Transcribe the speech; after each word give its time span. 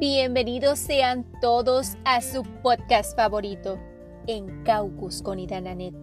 Bienvenidos 0.00 0.78
sean 0.78 1.26
todos 1.42 1.98
a 2.06 2.22
su 2.22 2.42
podcast 2.62 3.14
favorito, 3.14 3.78
En 4.26 4.64
Caucus 4.64 5.20
con 5.20 5.38
Idananet. 5.38 5.94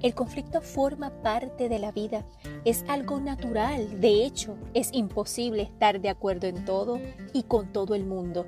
El 0.00 0.14
conflicto 0.14 0.62
forma 0.62 1.10
parte 1.22 1.68
de 1.68 1.78
la 1.78 1.92
vida, 1.92 2.24
es 2.64 2.86
algo 2.88 3.20
natural, 3.20 4.00
de 4.00 4.24
hecho, 4.24 4.56
es 4.72 4.88
imposible 4.94 5.60
estar 5.60 6.00
de 6.00 6.08
acuerdo 6.08 6.46
en 6.46 6.64
todo 6.64 6.98
y 7.34 7.42
con 7.42 7.70
todo 7.70 7.94
el 7.94 8.06
mundo. 8.06 8.46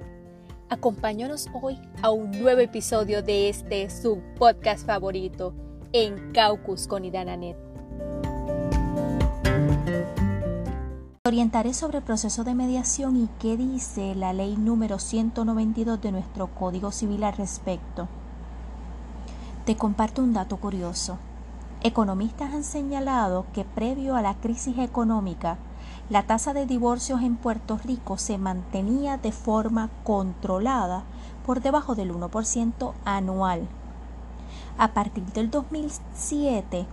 Acompáñanos 0.71 1.46
hoy 1.61 1.79
a 2.01 2.11
un 2.11 2.31
nuevo 2.31 2.62
episodio 2.62 3.23
de 3.23 3.51
este 3.51 3.91
su 3.91 4.23
podcast 4.39 4.87
favorito, 4.87 5.53
En 5.93 6.33
Caucus 6.33 6.89
con 6.89 7.05
Idananet. 7.05 7.74
Orientaré 11.27 11.73
sobre 11.73 11.96
el 11.96 12.05
proceso 12.05 12.45
de 12.45 12.55
mediación 12.55 13.17
y 13.17 13.31
qué 13.39 13.57
dice 13.57 14.15
la 14.15 14.35
ley 14.35 14.59
número 14.59 14.99
192 14.99 15.99
de 16.03 16.13
nuestro 16.13 16.49
Código 16.49 16.93
Civil 16.93 17.25
al 17.25 17.32
respecto. 17.32 18.09
Te 19.65 19.75
comparto 19.75 20.23
un 20.23 20.35
dato 20.35 20.59
curioso. 20.59 21.17
Economistas 21.82 22.53
han 22.53 22.63
señalado 22.63 23.46
que 23.55 23.65
previo 23.65 24.17
a 24.17 24.21
la 24.21 24.35
crisis 24.35 24.77
económica, 24.77 25.57
la 26.11 26.25
tasa 26.25 26.53
de 26.53 26.67
divorcios 26.67 27.23
en 27.23 27.37
Puerto 27.37 27.79
Rico 27.79 28.18
se 28.18 28.37
mantenía 28.37 29.17
de 29.17 29.32
forma 29.32 29.89
controlada 30.04 31.04
por 31.46 31.63
debajo 31.63 31.95
del 31.95 32.12
1% 32.12 32.93
anual. 33.06 33.67
A 34.77 34.89
partir 34.93 35.25
del 35.33 35.51
2007, 35.51 36.84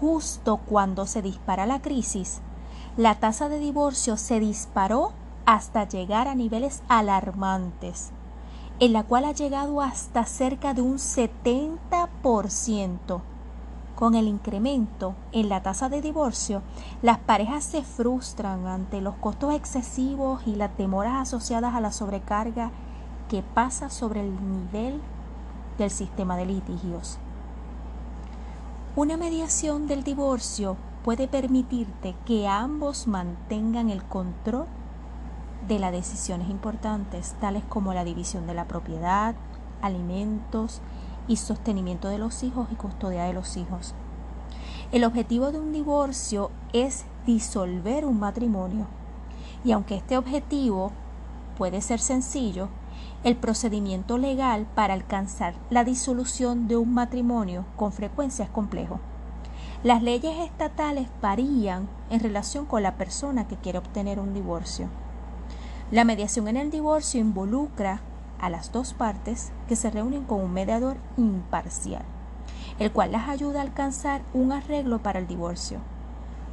justo 0.00 0.56
cuando 0.56 1.06
se 1.06 1.20
dispara 1.20 1.66
la 1.66 1.82
crisis, 1.82 2.40
la 2.96 3.16
tasa 3.16 3.48
de 3.48 3.58
divorcio 3.58 4.16
se 4.16 4.38
disparó 4.38 5.10
hasta 5.46 5.88
llegar 5.88 6.28
a 6.28 6.36
niveles 6.36 6.84
alarmantes, 6.88 8.12
en 8.78 8.92
la 8.92 9.02
cual 9.02 9.24
ha 9.24 9.32
llegado 9.32 9.80
hasta 9.80 10.24
cerca 10.26 10.74
de 10.74 10.82
un 10.82 10.98
70%. 10.98 13.20
Con 13.96 14.14
el 14.14 14.28
incremento 14.28 15.16
en 15.32 15.48
la 15.48 15.60
tasa 15.62 15.88
de 15.88 16.02
divorcio, 16.02 16.62
las 17.02 17.18
parejas 17.18 17.64
se 17.64 17.82
frustran 17.82 18.68
ante 18.68 19.00
los 19.00 19.16
costos 19.16 19.52
excesivos 19.54 20.46
y 20.46 20.54
las 20.54 20.78
demoras 20.78 21.14
asociadas 21.14 21.74
a 21.74 21.80
la 21.80 21.90
sobrecarga 21.90 22.70
que 23.28 23.42
pasa 23.42 23.90
sobre 23.90 24.20
el 24.20 24.32
nivel 24.32 25.00
del 25.78 25.90
sistema 25.90 26.36
de 26.36 26.46
litigios. 26.46 27.18
Una 28.94 29.16
mediación 29.16 29.88
del 29.88 30.04
divorcio 30.04 30.76
puede 31.04 31.28
permitirte 31.28 32.16
que 32.24 32.48
ambos 32.48 33.06
mantengan 33.06 33.90
el 33.90 34.02
control 34.02 34.66
de 35.68 35.78
las 35.78 35.92
decisiones 35.92 36.48
importantes, 36.48 37.36
tales 37.40 37.62
como 37.68 37.92
la 37.92 38.04
división 38.04 38.46
de 38.46 38.54
la 38.54 38.64
propiedad, 38.64 39.34
alimentos 39.82 40.80
y 41.28 41.36
sostenimiento 41.36 42.08
de 42.08 42.16
los 42.16 42.42
hijos 42.42 42.68
y 42.72 42.76
custodia 42.76 43.24
de 43.24 43.34
los 43.34 43.58
hijos. 43.58 43.94
El 44.92 45.04
objetivo 45.04 45.52
de 45.52 45.60
un 45.60 45.72
divorcio 45.72 46.50
es 46.72 47.04
disolver 47.26 48.06
un 48.06 48.18
matrimonio 48.18 48.86
y 49.62 49.72
aunque 49.72 49.96
este 49.96 50.16
objetivo 50.16 50.90
puede 51.58 51.82
ser 51.82 52.00
sencillo, 52.00 52.68
el 53.24 53.36
procedimiento 53.36 54.16
legal 54.16 54.66
para 54.74 54.94
alcanzar 54.94 55.54
la 55.68 55.84
disolución 55.84 56.66
de 56.66 56.78
un 56.78 56.94
matrimonio 56.94 57.66
con 57.76 57.92
frecuencia 57.92 58.46
es 58.46 58.50
complejo. 58.50 59.00
Las 59.84 60.02
leyes 60.02 60.38
estatales 60.38 61.08
varían 61.20 61.90
en 62.08 62.20
relación 62.20 62.64
con 62.64 62.82
la 62.82 62.96
persona 62.96 63.46
que 63.46 63.56
quiere 63.56 63.76
obtener 63.76 64.18
un 64.18 64.32
divorcio. 64.32 64.88
La 65.90 66.04
mediación 66.04 66.48
en 66.48 66.56
el 66.56 66.70
divorcio 66.70 67.20
involucra 67.20 68.00
a 68.40 68.48
las 68.48 68.72
dos 68.72 68.94
partes 68.94 69.52
que 69.68 69.76
se 69.76 69.90
reúnen 69.90 70.24
con 70.24 70.40
un 70.40 70.54
mediador 70.54 70.96
imparcial, 71.18 72.02
el 72.78 72.92
cual 72.92 73.12
las 73.12 73.28
ayuda 73.28 73.58
a 73.58 73.62
alcanzar 73.64 74.22
un 74.32 74.52
arreglo 74.52 75.02
para 75.02 75.18
el 75.18 75.26
divorcio. 75.26 75.80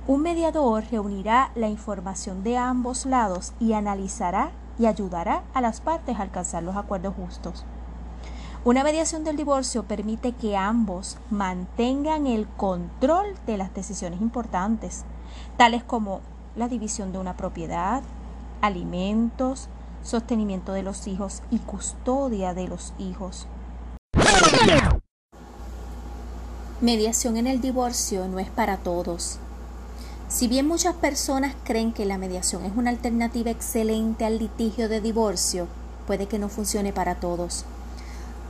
Un 0.08 0.24
mediador 0.24 0.84
reunirá 0.92 1.52
la 1.56 1.70
información 1.70 2.44
de 2.44 2.58
ambos 2.58 3.06
lados 3.06 3.54
y 3.62 3.72
analizará 3.72 4.52
y 4.78 4.88
ayudará 4.88 5.44
a 5.54 5.62
las 5.62 5.80
partes 5.80 6.20
a 6.20 6.24
alcanzar 6.24 6.64
los 6.64 6.76
acuerdos 6.76 7.16
justos. 7.16 7.66
Una 8.64 8.84
mediación 8.84 9.24
del 9.24 9.38
divorcio 9.38 9.82
permite 9.82 10.34
que 10.34 10.56
ambos 10.56 11.18
mantengan 11.32 12.28
el 12.28 12.48
control 12.48 13.34
de 13.48 13.58
las 13.58 13.74
decisiones 13.74 14.22
importantes, 14.22 15.04
tales 15.58 15.84
como 15.84 16.22
la 16.56 16.68
división 16.68 17.12
de 17.12 17.18
una 17.18 17.36
propiedad, 17.36 18.04
alimentos, 18.62 19.68
sostenimiento 20.04 20.74
de 20.74 20.84
los 20.84 21.08
hijos 21.08 21.42
y 21.50 21.58
custodia 21.58 22.54
de 22.54 22.68
los 22.68 22.94
hijos. 23.00 23.48
Mediación 26.82 27.38
en 27.38 27.48
el 27.48 27.62
divorcio 27.62 28.28
no 28.28 28.38
es 28.38 28.52
para 28.52 28.78
todos. 28.78 29.40
Si 30.28 30.48
bien 30.48 30.68
muchas 30.68 30.94
personas 30.94 31.56
creen 31.64 31.94
que 31.94 32.06
la 32.06 32.20
mediación 32.20 32.64
es 32.66 32.74
una 32.76 32.92
alternativa 32.92 33.50
excelente 33.50 34.24
al 34.24 34.38
litigio 34.38 34.88
de 34.88 35.02
divorcio, 35.02 35.68
puede 36.06 36.28
que 36.28 36.38
no 36.38 36.48
funcione 36.48 36.94
para 36.94 37.16
todos 37.16 37.66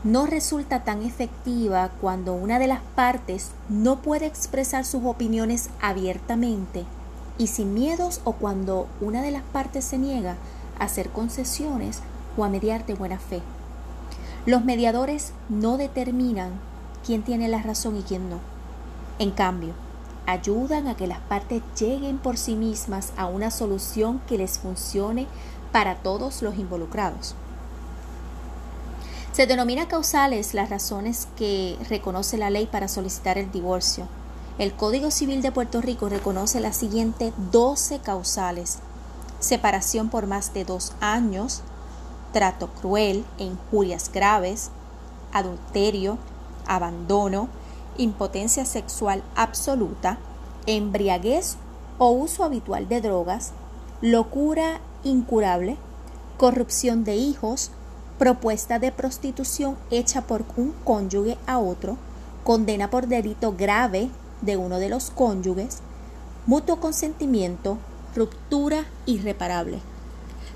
no 0.03 0.25
resulta 0.25 0.83
tan 0.83 1.03
efectiva 1.03 1.91
cuando 2.01 2.33
una 2.33 2.57
de 2.57 2.67
las 2.67 2.81
partes 2.95 3.51
no 3.69 4.01
puede 4.01 4.25
expresar 4.25 4.83
sus 4.83 5.05
opiniones 5.05 5.69
abiertamente 5.79 6.85
y 7.37 7.47
sin 7.47 7.73
miedos 7.73 8.21
o 8.23 8.33
cuando 8.33 8.87
una 8.99 9.21
de 9.21 9.31
las 9.31 9.43
partes 9.43 9.85
se 9.85 9.99
niega 9.99 10.37
a 10.79 10.85
hacer 10.85 11.09
concesiones 11.09 12.01
o 12.35 12.43
a 12.43 12.49
mediar 12.49 12.85
de 12.85 12.95
buena 12.95 13.19
fe. 13.19 13.41
Los 14.47 14.65
mediadores 14.65 15.33
no 15.49 15.77
determinan 15.77 16.51
quién 17.05 17.21
tiene 17.21 17.47
la 17.47 17.61
razón 17.61 17.95
y 17.95 18.01
quién 18.01 18.27
no. 18.27 18.39
En 19.19 19.29
cambio, 19.29 19.73
ayudan 20.25 20.87
a 20.87 20.95
que 20.95 21.05
las 21.05 21.19
partes 21.19 21.61
lleguen 21.79 22.17
por 22.17 22.37
sí 22.37 22.55
mismas 22.55 23.13
a 23.17 23.27
una 23.27 23.51
solución 23.51 24.19
que 24.27 24.39
les 24.39 24.57
funcione 24.57 25.27
para 25.71 25.95
todos 25.95 26.41
los 26.41 26.57
involucrados. 26.57 27.35
Se 29.33 29.47
denomina 29.47 29.87
causales 29.87 30.53
las 30.53 30.69
razones 30.69 31.29
que 31.37 31.77
reconoce 31.87 32.37
la 32.37 32.49
ley 32.49 32.65
para 32.65 32.89
solicitar 32.89 33.37
el 33.37 33.49
divorcio. 33.49 34.09
El 34.57 34.73
Código 34.73 35.09
Civil 35.09 35.41
de 35.41 35.53
Puerto 35.53 35.79
Rico 35.79 36.09
reconoce 36.09 36.59
las 36.59 36.75
siguientes 36.75 37.31
12 37.49 37.99
causales. 37.99 38.79
Separación 39.39 40.09
por 40.09 40.27
más 40.27 40.53
de 40.53 40.65
dos 40.65 40.93
años, 40.99 41.61
trato 42.33 42.67
cruel 42.73 43.23
e 43.37 43.45
injurias 43.45 44.11
graves, 44.11 44.69
adulterio, 45.31 46.17
abandono, 46.67 47.47
impotencia 47.97 48.65
sexual 48.65 49.23
absoluta, 49.35 50.17
embriaguez 50.65 51.55
o 51.99 52.11
uso 52.11 52.43
habitual 52.43 52.89
de 52.89 52.99
drogas, 52.99 53.53
locura 54.01 54.81
incurable, 55.05 55.77
corrupción 56.37 57.05
de 57.05 57.15
hijos, 57.15 57.71
propuesta 58.21 58.77
de 58.77 58.91
prostitución 58.91 59.77
hecha 59.89 60.27
por 60.27 60.45
un 60.55 60.75
cónyuge 60.83 61.39
a 61.47 61.57
otro, 61.57 61.97
condena 62.43 62.91
por 62.91 63.07
delito 63.07 63.55
grave 63.57 64.11
de 64.43 64.57
uno 64.57 64.77
de 64.77 64.89
los 64.89 65.09
cónyuges, 65.09 65.79
mutuo 66.45 66.79
consentimiento, 66.79 67.79
ruptura 68.15 68.85
irreparable. 69.07 69.79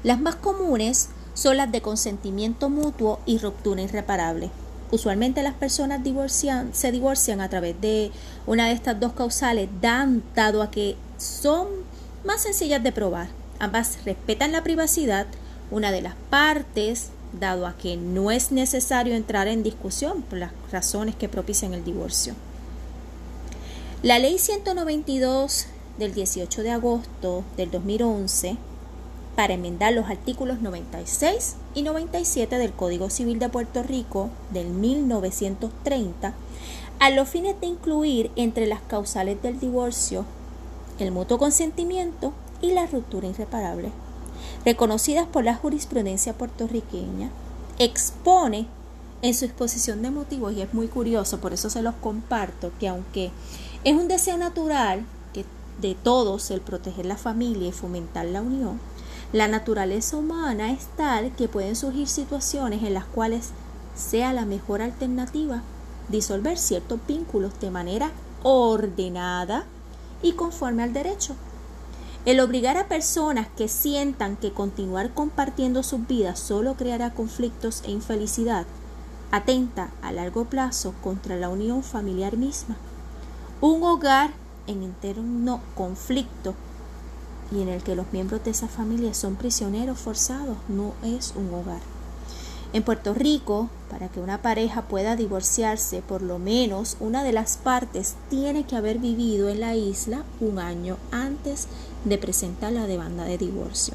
Las 0.04 0.20
más 0.20 0.36
comunes 0.36 1.10
son 1.34 1.58
las 1.58 1.72
de 1.72 1.82
consentimiento 1.82 2.70
mutuo 2.70 3.20
y 3.26 3.40
ruptura 3.40 3.82
irreparable. 3.82 4.52
Usualmente 4.92 5.42
las 5.42 5.56
personas 5.56 6.02
se 6.72 6.92
divorcian 6.92 7.42
a 7.42 7.50
través 7.50 7.82
de 7.82 8.12
una 8.46 8.68
de 8.68 8.74
estas 8.74 9.00
dos 9.00 9.14
causales, 9.14 9.70
dan, 9.82 10.22
dado 10.36 10.62
a 10.62 10.70
que 10.70 10.98
son 11.18 11.66
más 12.24 12.44
sencillas 12.44 12.84
de 12.84 12.92
probar. 12.92 13.30
Ambas 13.58 13.98
respetan 14.06 14.52
la 14.52 14.62
privacidad, 14.62 15.26
una 15.72 15.92
de 15.92 16.04
las 16.04 16.14
partes 16.30 17.10
dado 17.40 17.68
a 17.68 17.78
que 17.78 17.98
no 17.98 18.32
es 18.32 18.52
necesario 18.52 19.16
entrar 19.16 19.48
en 19.48 19.64
discusión 19.64 20.22
por 20.24 20.40
las 20.40 20.52
razones 20.72 21.16
que 21.16 21.30
propician 21.30 21.74
el 21.74 21.84
divorcio. 21.84 22.34
La 24.04 24.20
ley 24.20 24.38
192 24.38 25.68
del 25.98 26.14
18 26.14 26.64
de 26.64 26.72
agosto 26.72 27.44
del 27.58 27.72
2011 27.72 28.58
para 29.36 29.54
enmendar 29.54 29.94
los 29.94 30.10
artículos 30.10 30.62
96 30.62 31.56
y 31.74 31.84
97 31.84 32.58
del 32.58 32.72
Código 32.72 33.10
Civil 33.10 33.40
de 33.40 33.50
Puerto 33.50 33.84
Rico 33.84 34.30
del 34.52 34.68
1930 34.70 36.34
a 37.00 37.10
los 37.10 37.28
fines 37.28 37.60
de 37.60 37.68
incluir 37.68 38.32
entre 38.36 38.68
las 38.68 38.82
causales 38.82 39.42
del 39.42 39.60
divorcio 39.60 40.26
el 41.00 41.12
mutuo 41.12 41.38
consentimiento 41.38 42.32
y 42.62 42.72
la 42.72 42.86
ruptura 42.86 43.28
irreparable 43.28 43.92
reconocidas 44.64 45.28
por 45.28 45.44
la 45.44 45.56
jurisprudencia 45.56 46.34
puertorriqueña, 46.34 47.30
expone 47.80 48.68
en 49.22 49.34
su 49.34 49.46
exposición 49.46 50.02
de 50.02 50.12
motivos, 50.12 50.54
y 50.54 50.62
es 50.62 50.74
muy 50.74 50.88
curioso, 50.88 51.40
por 51.40 51.54
eso 51.54 51.70
se 51.70 51.82
los 51.82 51.96
comparto, 51.96 52.72
que 52.80 52.88
aunque 52.88 53.32
es 53.84 53.96
un 53.96 54.08
deseo 54.08 54.38
natural 54.38 55.06
que 55.34 55.46
de 55.82 55.96
todos 55.96 56.52
el 56.52 56.62
proteger 56.62 57.06
la 57.06 57.18
familia 57.18 57.70
y 57.70 57.72
fomentar 57.72 58.26
la 58.26 58.42
unión, 58.42 58.80
La 59.34 59.48
naturaleza 59.48 60.18
humana 60.18 60.72
es 60.72 60.86
tal 60.96 61.36
que 61.36 61.48
pueden 61.48 61.76
surgir 61.76 62.08
situaciones 62.08 62.84
en 62.84 62.94
las 62.94 63.06
cuales 63.06 63.50
sea 63.96 64.34
la 64.34 64.46
mejor 64.46 64.82
alternativa 64.82 65.62
disolver 66.08 66.58
ciertos 66.58 67.00
vínculos 67.08 67.60
de 67.60 67.72
manera 67.72 68.12
ordenada 68.44 69.66
y 70.22 70.34
conforme 70.34 70.84
al 70.84 70.94
derecho. 70.94 71.36
El 72.26 72.40
obligar 72.40 72.76
a 72.78 72.88
personas 72.88 73.48
que 73.56 73.68
sientan 73.68 74.36
que 74.36 74.52
continuar 74.52 75.14
compartiendo 75.14 75.84
sus 75.84 76.08
vidas 76.08 76.40
solo 76.40 76.74
creará 76.74 77.14
conflictos 77.14 77.84
e 77.86 77.92
infelicidad 77.92 78.66
atenta 79.30 79.92
a 80.02 80.12
largo 80.12 80.46
plazo 80.46 80.96
contra 81.04 81.36
la 81.36 81.50
unión 81.50 81.84
familiar 81.84 82.36
misma. 82.36 82.78
Un 83.62 83.84
hogar 83.84 84.32
en 84.66 84.82
eterno 84.82 85.62
conflicto 85.76 86.56
y 87.52 87.62
en 87.62 87.70
el 87.70 87.84
que 87.84 87.96
los 87.96 88.12
miembros 88.12 88.44
de 88.44 88.52
esa 88.52 88.68
familia 88.68 89.14
son 89.14 89.36
prisioneros 89.36 90.00
forzados 90.00 90.58
no 90.68 90.94
es 91.04 91.34
un 91.36 91.54
hogar. 91.54 91.95
En 92.76 92.84
Puerto 92.84 93.14
Rico, 93.14 93.70
para 93.90 94.10
que 94.10 94.20
una 94.20 94.42
pareja 94.42 94.82
pueda 94.82 95.16
divorciarse, 95.16 96.02
por 96.02 96.22
lo 96.22 96.40
menos 96.40 96.98
una 97.00 97.24
de 97.24 97.32
las 97.32 97.56
partes 97.56 98.16
tiene 98.30 98.66
que 98.66 98.76
haber 98.76 99.00
vivido 99.00 99.48
en 99.48 99.62
la 99.62 99.76
isla 99.76 100.26
un 100.42 100.60
año 100.60 100.98
antes 101.10 101.70
de 102.04 102.18
presentar 102.18 102.74
la 102.74 102.86
demanda 102.86 103.24
de 103.24 103.38
divorcio. 103.38 103.94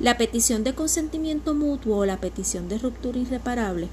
La 0.00 0.18
petición 0.18 0.64
de 0.64 0.74
consentimiento 0.74 1.54
mutuo 1.54 1.98
o 1.98 2.06
la 2.06 2.16
petición 2.16 2.68
de 2.68 2.78
ruptura 2.78 3.18
irreparable 3.18 3.88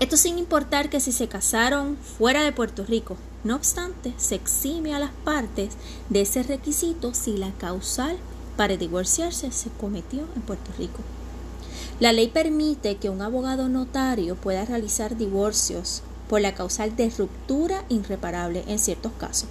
esto 0.00 0.16
sin 0.16 0.38
importar 0.38 0.90
que 0.90 1.00
si 1.00 1.10
se 1.10 1.26
casaron 1.26 1.96
fuera 1.96 2.44
de 2.44 2.52
Puerto 2.52 2.84
Rico. 2.84 3.16
No 3.42 3.56
obstante, 3.56 4.14
se 4.16 4.36
exime 4.36 4.94
a 4.94 5.00
las 5.00 5.10
partes 5.24 5.74
de 6.08 6.20
ese 6.20 6.44
requisito 6.44 7.14
si 7.14 7.36
la 7.36 7.50
causal 7.58 8.16
para 8.56 8.76
divorciarse 8.76 9.50
se 9.50 9.70
cometió 9.70 10.20
en 10.36 10.42
Puerto 10.42 10.70
Rico. 10.78 11.00
La 12.00 12.12
ley 12.12 12.28
permite 12.28 12.96
que 12.96 13.10
un 13.10 13.22
abogado 13.22 13.68
notario 13.68 14.36
pueda 14.36 14.64
realizar 14.64 15.16
divorcios 15.16 16.02
por 16.28 16.40
la 16.40 16.54
causal 16.54 16.94
de 16.94 17.10
ruptura 17.10 17.84
irreparable 17.88 18.62
en 18.68 18.78
ciertos 18.78 19.10
casos. 19.18 19.48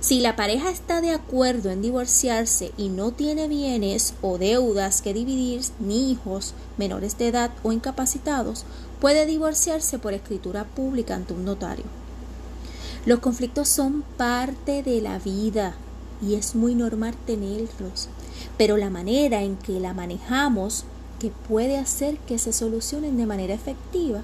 Si 0.00 0.20
la 0.20 0.34
pareja 0.34 0.70
está 0.70 1.02
de 1.02 1.10
acuerdo 1.10 1.70
en 1.70 1.82
divorciarse 1.82 2.72
y 2.78 2.88
no 2.88 3.12
tiene 3.12 3.46
bienes 3.46 4.14
o 4.22 4.38
deudas 4.38 5.02
que 5.02 5.12
dividir, 5.12 5.62
ni 5.80 6.10
hijos 6.10 6.54
menores 6.78 7.18
de 7.18 7.28
edad 7.28 7.50
o 7.62 7.72
incapacitados, 7.72 8.64
puede 9.00 9.26
divorciarse 9.26 9.98
por 9.98 10.14
escritura 10.14 10.64
pública 10.64 11.14
ante 11.14 11.34
un 11.34 11.44
notario. 11.44 11.84
Los 13.04 13.18
conflictos 13.18 13.68
son 13.68 14.02
parte 14.16 14.82
de 14.82 15.02
la 15.02 15.18
vida 15.18 15.74
y 16.26 16.36
es 16.36 16.54
muy 16.54 16.74
normal 16.74 17.14
tenerlos, 17.26 18.08
pero 18.56 18.78
la 18.78 18.90
manera 18.90 19.42
en 19.42 19.56
que 19.56 19.78
la 19.78 19.92
manejamos 19.92 20.84
que 21.22 21.30
puede 21.30 21.78
hacer 21.78 22.18
que 22.26 22.36
se 22.36 22.52
solucionen 22.52 23.16
de 23.16 23.26
manera 23.26 23.54
efectiva 23.54 24.22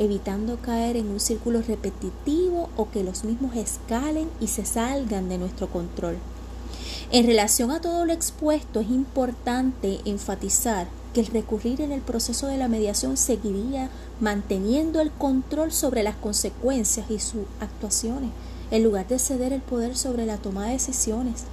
evitando 0.00 0.56
caer 0.56 0.96
en 0.96 1.06
un 1.06 1.20
círculo 1.20 1.62
repetitivo 1.62 2.70
o 2.76 2.90
que 2.90 3.04
los 3.04 3.22
mismos 3.22 3.54
escalen 3.54 4.28
y 4.40 4.48
se 4.48 4.64
salgan 4.64 5.28
de 5.28 5.38
nuestro 5.38 5.68
control. 5.68 6.16
En 7.12 7.24
relación 7.24 7.70
a 7.70 7.80
todo 7.80 8.04
lo 8.04 8.12
expuesto, 8.12 8.80
es 8.80 8.90
importante 8.90 10.00
enfatizar 10.04 10.88
que 11.14 11.20
el 11.20 11.26
recurrir 11.26 11.80
en 11.82 11.92
el 11.92 12.00
proceso 12.00 12.48
de 12.48 12.56
la 12.56 12.66
mediación 12.66 13.16
seguiría 13.16 13.88
manteniendo 14.20 15.00
el 15.00 15.12
control 15.12 15.70
sobre 15.70 16.02
las 16.02 16.16
consecuencias 16.16 17.08
y 17.12 17.20
sus 17.20 17.44
actuaciones, 17.60 18.30
en 18.72 18.82
lugar 18.82 19.06
de 19.06 19.20
ceder 19.20 19.52
el 19.52 19.60
poder 19.60 19.96
sobre 19.96 20.26
la 20.26 20.38
toma 20.38 20.66
de 20.66 20.72
decisiones. 20.72 21.44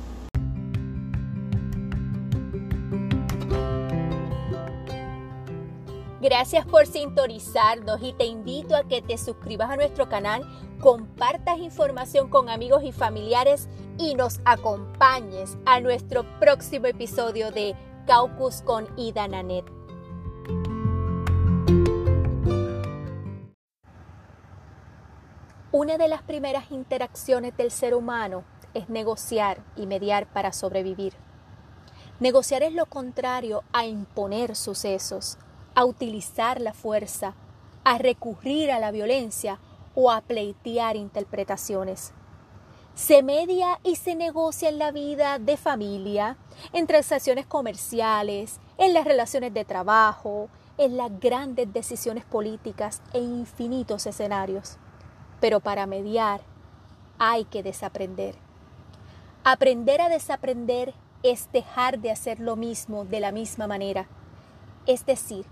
Gracias 6.30 6.66
por 6.66 6.86
sintonizarnos 6.86 8.02
y 8.04 8.12
te 8.12 8.26
invito 8.26 8.76
a 8.76 8.84
que 8.84 9.02
te 9.02 9.18
suscribas 9.18 9.70
a 9.70 9.78
nuestro 9.78 10.10
canal, 10.10 10.44
compartas 10.82 11.58
información 11.60 12.30
con 12.30 12.50
amigos 12.50 12.84
y 12.84 12.92
familiares 12.92 13.70
y 13.98 14.14
nos 14.14 14.42
acompañes 14.44 15.58
a 15.66 15.80
nuestro 15.80 16.26
próximo 16.38 16.88
episodio 16.88 17.52
de 17.52 17.78
Caucus 18.08 18.62
con 18.62 18.90
Ida 18.98 19.30
Nanet. 19.30 19.64
Una 25.72 25.98
de 25.98 26.10
las 26.10 26.24
primeras 26.24 26.72
interacciones 26.72 27.56
del 27.56 27.72
ser 27.72 27.94
humano 27.94 28.44
es 28.74 28.90
negociar 28.90 29.64
y 29.78 29.88
mediar 29.88 30.28
para 30.28 30.52
sobrevivir. 30.52 31.14
Negociar 32.20 32.64
es 32.64 32.74
lo 32.74 32.86
contrario 32.86 33.64
a 33.72 33.86
imponer 33.86 34.58
sucesos 34.58 35.38
a 35.78 35.86
utilizar 35.86 36.60
la 36.60 36.74
fuerza, 36.74 37.36
a 37.84 38.00
recurrir 38.00 38.72
a 38.72 38.80
la 38.80 38.90
violencia 38.90 39.60
o 39.94 40.10
a 40.10 40.22
pleitear 40.22 40.96
interpretaciones. 40.96 42.14
Se 42.96 43.22
media 43.22 43.80
y 43.84 43.96
se 43.96 44.16
negocia 44.16 44.70
en 44.70 44.80
la 44.80 44.92
vida 44.92 45.38
de 45.38 45.56
familia, 45.56 46.36
en 46.74 46.88
transacciones 46.88 47.46
comerciales, 47.46 48.60
en 48.80 48.96
las 48.96 49.06
relaciones 49.06 49.54
de 49.54 49.66
trabajo, 49.66 50.50
en 50.80 50.98
las 50.98 51.12
grandes 51.20 51.72
decisiones 51.72 52.26
políticas 52.26 53.04
e 53.14 53.20
infinitos 53.20 54.08
escenarios. 54.08 54.78
Pero 55.40 55.60
para 55.60 55.86
mediar 55.86 56.42
hay 57.20 57.46
que 57.46 57.62
desaprender. 57.62 58.34
Aprender 59.44 60.02
a 60.02 60.10
desaprender 60.10 60.96
es 61.22 61.52
dejar 61.52 62.00
de 62.00 62.10
hacer 62.10 62.40
lo 62.40 62.56
mismo 62.56 63.06
de 63.06 63.20
la 63.20 63.32
misma 63.32 63.68
manera. 63.68 64.08
Es 64.88 65.06
decir, 65.06 65.46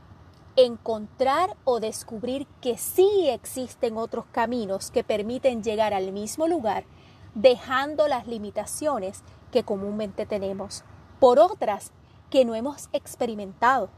encontrar 0.56 1.56
o 1.66 1.80
descubrir 1.80 2.48
que 2.62 2.78
sí 2.78 3.28
existen 3.30 3.98
otros 3.98 4.26
caminos 4.32 4.92
que 4.92 5.04
permiten 5.04 5.64
llegar 5.64 5.94
al 5.94 6.12
mismo 6.12 6.48
lugar, 6.48 6.86
dejando 7.34 8.08
las 8.08 8.28
limitaciones 8.28 9.24
que 9.52 9.64
comúnmente 9.64 10.26
tenemos, 10.26 10.84
por 11.20 11.40
otras 11.40 11.92
que 12.30 12.46
no 12.46 12.56
hemos 12.56 12.90
experimentado. 12.94 13.90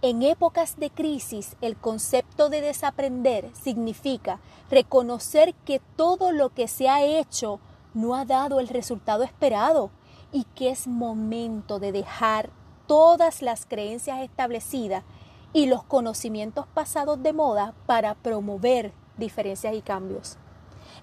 En 0.00 0.22
épocas 0.22 0.76
de 0.76 0.90
crisis, 0.90 1.56
el 1.60 1.76
concepto 1.76 2.48
de 2.48 2.60
desaprender 2.60 3.50
significa 3.54 4.38
reconocer 4.70 5.54
que 5.64 5.80
todo 5.96 6.30
lo 6.30 6.50
que 6.50 6.68
se 6.68 6.88
ha 6.88 7.02
hecho 7.02 7.58
no 7.94 8.14
ha 8.14 8.24
dado 8.24 8.60
el 8.60 8.68
resultado 8.68 9.24
esperado 9.24 9.90
y 10.30 10.44
que 10.54 10.70
es 10.70 10.86
momento 10.86 11.80
de 11.80 11.90
dejar 11.90 12.50
todas 12.86 13.42
las 13.42 13.66
creencias 13.66 14.20
establecidas 14.20 15.04
y 15.52 15.66
los 15.66 15.82
conocimientos 15.84 16.66
pasados 16.66 17.22
de 17.22 17.32
moda 17.32 17.74
para 17.86 18.14
promover 18.14 18.92
diferencias 19.16 19.74
y 19.74 19.82
cambios. 19.82 20.36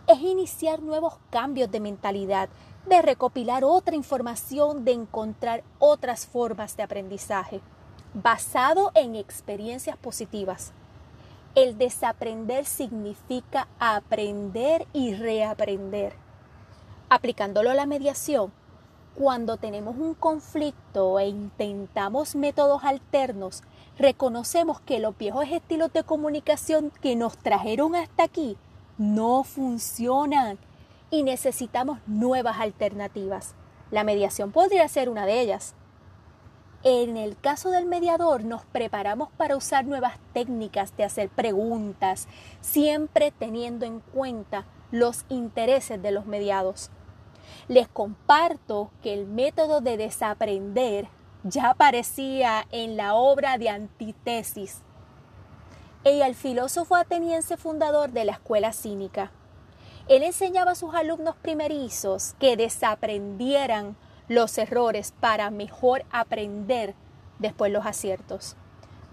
Es 0.08 0.20
iniciar 0.20 0.82
nuevos 0.82 1.18
cambios 1.30 1.72
de 1.72 1.80
mentalidad, 1.80 2.50
de 2.86 3.02
recopilar 3.02 3.64
otra 3.64 3.96
información, 3.96 4.86
de 4.86 4.92
encontrar 4.92 5.64
otras 5.80 6.28
formas 6.28 6.78
de 6.78 6.84
aprendizaje, 6.84 7.62
basado 8.14 8.92
en 8.94 9.16
experiencias 9.16 9.98
positivas. 9.98 10.74
El 11.56 11.78
desaprender 11.78 12.66
significa 12.66 13.68
aprender 13.80 14.88
y 14.94 15.16
reaprender. 15.16 16.14
Aplicándolo 17.10 17.72
a 17.72 17.76
la 17.76 17.86
mediación, 17.86 18.52
cuando 19.16 19.58
tenemos 19.58 19.96
un 19.98 20.14
conflicto 20.14 21.18
e 21.20 21.28
intentamos 21.28 22.36
métodos 22.36 22.84
alternos, 22.84 23.64
reconocemos 23.98 24.80
que 24.82 25.00
los 25.00 25.18
viejos 25.18 25.46
estilos 25.50 25.92
de 25.94 26.04
comunicación 26.04 26.92
que 27.02 27.16
nos 27.16 27.38
trajeron 27.38 27.96
hasta 27.96 28.24
aquí 28.24 28.58
no 28.98 29.44
funcionan 29.44 30.58
y 31.10 31.24
necesitamos 31.24 32.00
nuevas 32.08 32.60
alternativas. 32.60 33.56
La 33.92 34.04
mediación 34.04 34.52
podría 34.52 34.88
ser 34.88 35.10
una 35.10 35.26
de 35.26 35.42
ellas. 35.42 35.76
En 36.84 37.18
el 37.18 37.38
caso 37.38 37.72
del 37.72 37.86
mediador 37.86 38.44
nos 38.44 38.64
preparamos 38.66 39.30
para 39.38 39.58
usar 39.58 39.86
nuevas 39.86 40.20
técnicas 40.34 40.96
de 40.98 41.04
hacer 41.04 41.30
preguntas, 41.30 42.28
siempre 42.62 43.32
teniendo 43.32 43.86
en 43.86 44.02
cuenta 44.02 44.66
los 44.92 45.26
intereses 45.30 46.02
de 46.02 46.12
los 46.12 46.26
mediados. 46.26 46.92
Les 47.68 47.88
comparto 47.88 48.92
que 49.02 49.14
el 49.14 49.26
método 49.26 49.82
de 49.82 49.98
desaprender 49.98 51.08
ya 51.48 51.70
aparecía 51.70 52.66
en 52.72 52.98
la 52.98 53.14
obra 53.14 53.60
de 53.60 53.70
Antítesis. 53.70 54.82
y 56.04 56.22
el 56.22 56.36
filósofo 56.36 56.96
ateniense 56.96 57.58
fundador 57.58 58.12
de 58.12 58.26
la 58.26 58.34
escuela 58.34 58.74
cínica. 58.74 59.32
Él 60.08 60.22
enseñaba 60.22 60.72
a 60.72 60.76
sus 60.76 60.94
alumnos 60.94 61.36
primerizos 61.36 62.36
que 62.40 62.58
desaprendieran 62.58 63.96
los 64.28 64.56
errores 64.60 65.14
para 65.20 65.50
mejor 65.50 66.04
aprender 66.12 66.94
después 67.40 67.72
los 67.72 67.88
aciertos. 67.88 68.56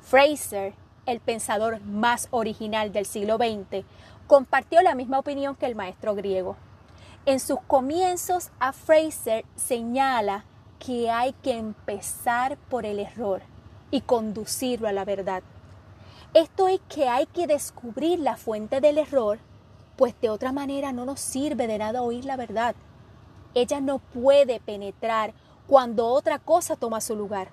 Fraser, 0.03 0.75
el 1.07 1.21
pensador 1.21 1.81
más 1.83 2.29
original 2.31 2.93
del 2.93 3.07
siglo 3.07 3.37
XX, 3.37 3.87
compartió 4.27 4.83
la 4.83 4.95
misma 4.95 5.19
opinión 5.19 5.55
que 5.55 5.67
el 5.67 5.75
maestro 5.75 6.15
griego. 6.15 6.57
En 7.25 7.41
sus 7.41 7.61
comienzos, 7.67 8.51
a 8.59 8.73
Fraser 8.73 9.47
señala 9.57 10.45
que 10.85 11.11
hay 11.11 11.33
que 11.33 11.57
empezar 11.57 12.57
por 12.57 12.87
el 12.87 12.99
error 12.99 13.43
y 13.93 14.01
conducirlo 14.01 14.89
a 14.89 14.93
la 14.93 15.05
verdad. 15.05 15.45
Esto 16.35 16.67
es 16.67 16.81
que 16.89 17.09
hay 17.09 17.27
que 17.27 17.47
descubrir 17.47 18.19
la 18.19 18.37
fuente 18.37 18.81
del 18.81 18.99
error, 18.99 19.39
pues 19.97 20.21
de 20.21 20.29
otra 20.29 20.51
manera 20.51 20.91
no 20.91 21.05
nos 21.05 21.21
sirve 21.21 21.69
de 21.69 21.79
nada 21.79 22.03
oír 22.03 22.25
la 22.25 22.37
verdad. 22.37 22.75
Ella 23.55 23.81
no 23.81 24.01
puede 24.01 24.59
penetrar 24.59 25.35
cuando 25.69 26.09
otra 26.09 26.41
cosa 26.41 26.75
toma 26.75 27.01
su 27.01 27.15
lugar. 27.15 27.51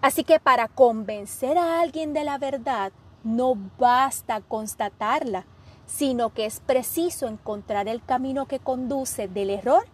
Así 0.00 0.24
que 0.24 0.40
para 0.40 0.66
convencer 0.66 1.56
a 1.56 1.80
alguien 1.80 2.14
de 2.14 2.24
la 2.24 2.38
verdad, 2.38 2.90
no 3.22 3.54
basta 3.78 4.40
constatarla, 4.40 5.46
sino 5.86 6.30
que 6.30 6.46
es 6.46 6.58
preciso 6.58 7.28
encontrar 7.28 7.86
el 7.86 8.04
camino 8.04 8.46
que 8.46 8.58
conduce 8.58 9.28
del 9.28 9.50
error 9.50 9.84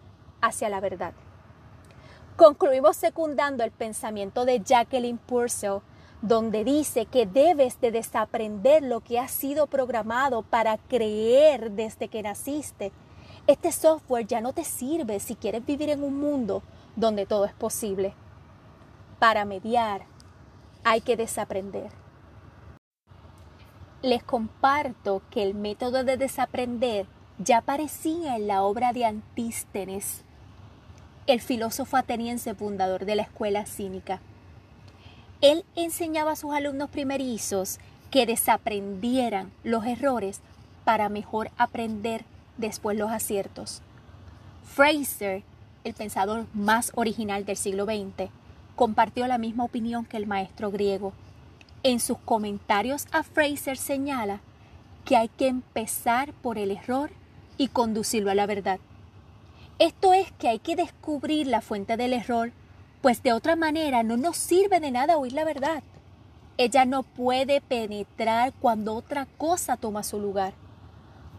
hacia 0.41 0.69
la 0.69 0.79
verdad. 0.79 1.13
Concluimos 2.41 2.97
secundando 2.97 3.63
el 3.63 3.69
pensamiento 3.69 4.45
de 4.45 4.61
Jacqueline 4.61 5.19
Purcell, 5.19 5.81
donde 6.23 6.63
dice 6.63 7.05
que 7.05 7.27
debes 7.27 7.79
de 7.79 7.91
desaprender 7.91 8.81
lo 8.81 9.01
que 9.01 9.19
ha 9.19 9.27
sido 9.27 9.67
programado 9.67 10.41
para 10.41 10.79
creer 10.79 11.69
desde 11.69 12.07
que 12.07 12.23
naciste. 12.23 12.91
Este 13.45 13.71
software 13.71 14.25
ya 14.25 14.41
no 14.41 14.53
te 14.53 14.63
sirve 14.63 15.19
si 15.19 15.35
quieres 15.35 15.63
vivir 15.63 15.91
en 15.91 16.03
un 16.03 16.19
mundo 16.19 16.63
donde 16.95 17.27
todo 17.27 17.45
es 17.45 17.53
posible. 17.53 18.15
Para 19.19 19.45
mediar 19.45 20.07
hay 20.83 21.01
que 21.01 21.15
desaprender. 21.17 21.91
Les 24.01 24.23
comparto 24.23 25.21
que 25.29 25.43
el 25.43 25.53
método 25.53 26.03
de 26.03 26.17
desaprender 26.17 27.05
ya 27.37 27.59
aparecía 27.59 28.35
en 28.35 28.47
la 28.47 28.63
obra 28.63 28.93
de 28.93 29.05
Antístenes, 29.05 30.23
el 31.27 31.41
filósofo 31.41 31.97
ateniense 31.97 32.55
fundador 32.55 33.05
de 33.05 33.15
la 33.15 33.23
escuela 33.23 33.65
cínica. 33.65 34.19
Él 35.41 35.63
enseñaba 35.75 36.31
a 36.31 36.35
sus 36.35 36.53
alumnos 36.53 36.89
primerizos 36.89 37.79
que 38.09 38.25
desaprendieran 38.25 39.51
los 39.63 39.85
errores 39.85 40.41
para 40.83 41.09
mejor 41.09 41.49
aprender 41.57 42.25
después 42.57 42.97
los 42.97 43.11
aciertos. 43.11 43.81
Fraser, 44.63 45.43
el 45.83 45.93
pensador 45.93 46.45
más 46.53 46.91
original 46.95 47.45
del 47.45 47.57
siglo 47.57 47.85
XX, 47.85 48.29
compartió 48.75 49.27
la 49.27 49.37
misma 49.37 49.63
opinión 49.63 50.05
que 50.05 50.17
el 50.17 50.27
maestro 50.27 50.71
griego 50.71 51.13
en 51.83 51.99
sus 51.99 52.17
comentarios 52.19 53.07
a 53.11 53.23
Fraser 53.23 53.77
señala 53.77 54.39
que 55.05 55.17
hay 55.17 55.29
que 55.29 55.47
empezar 55.47 56.33
por 56.33 56.57
el 56.57 56.71
error 56.71 57.09
y 57.57 57.69
conducirlo 57.69 58.31
a 58.31 58.35
la 58.35 58.45
verdad. 58.45 58.79
Esto 59.81 60.13
es 60.13 60.31
que 60.33 60.47
hay 60.47 60.59
que 60.59 60.75
descubrir 60.75 61.47
la 61.47 61.59
fuente 61.59 61.97
del 61.97 62.13
error, 62.13 62.51
pues 63.01 63.23
de 63.23 63.33
otra 63.33 63.55
manera 63.55 64.03
no 64.03 64.15
nos 64.15 64.37
sirve 64.37 64.79
de 64.79 64.91
nada 64.91 65.17
oír 65.17 65.33
la 65.33 65.43
verdad. 65.43 65.81
Ella 66.59 66.85
no 66.85 67.01
puede 67.01 67.61
penetrar 67.61 68.53
cuando 68.61 68.93
otra 68.93 69.25
cosa 69.39 69.77
toma 69.77 70.03
su 70.03 70.19
lugar. 70.19 70.53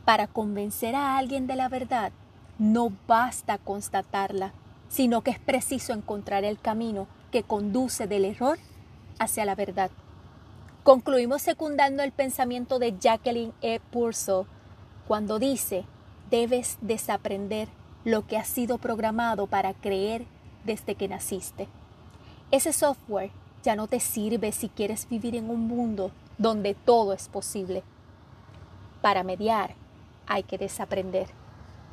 Para 0.05 0.27
convencer 0.27 0.97
a 0.97 1.19
alguien 1.19 1.47
de 1.47 1.55
la 1.55 1.69
verdad, 1.69 2.11
no 2.59 2.91
basta 3.07 3.59
constatarla, 3.59 4.53
sino 4.89 5.21
que 5.21 5.31
es 5.31 5.39
preciso 5.39 5.93
encontrar 5.93 6.43
el 6.43 6.59
camino 6.59 7.07
que 7.31 7.45
conduce 7.45 8.09
del 8.09 8.25
error 8.25 8.59
hacia 9.21 9.45
la 9.45 9.55
verdad. 9.55 9.93
Concluimos 10.83 11.43
secundando 11.43 12.03
el 12.03 12.11
pensamiento 12.11 12.81
de 12.81 12.99
Jacqueline 12.99 13.53
E. 13.61 13.79
Purcell 13.93 14.47
cuando 15.07 15.39
dice, 15.39 15.85
debes 16.29 16.79
desaprender 16.81 17.69
lo 18.05 18.27
que 18.27 18.37
ha 18.37 18.45
sido 18.45 18.79
programado 18.79 19.47
para 19.47 19.75
creer 19.75 20.25
desde 20.65 20.95
que 20.95 21.09
naciste. 21.09 21.69
Ese 22.51 22.73
software 22.73 23.31
ya 23.63 23.77
no 23.77 23.87
te 23.87 24.01
sirve 24.01 24.53
si 24.53 24.69
quieres 24.69 25.09
vivir 25.09 25.37
en 25.37 25.51
un 25.51 25.67
mundo 25.67 26.11
donde 26.39 26.75
todo 26.75 27.13
es 27.13 27.29
posible. 27.29 27.83
Para 29.01 29.23
mediar 29.23 29.75
hay 30.27 30.43
que 30.43 30.59
desaprender. 30.59 31.29